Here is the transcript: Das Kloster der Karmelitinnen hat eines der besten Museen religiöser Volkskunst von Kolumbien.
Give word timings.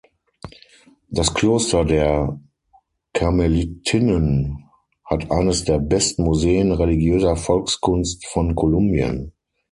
Das 1.09 1.31
Kloster 1.31 1.85
der 1.85 2.41
Karmelitinnen 3.13 4.63
hat 5.05 5.29
eines 5.29 5.63
der 5.63 5.77
besten 5.77 6.23
Museen 6.23 6.71
religiöser 6.71 7.35
Volkskunst 7.35 8.25
von 8.25 8.55
Kolumbien. 8.55 9.31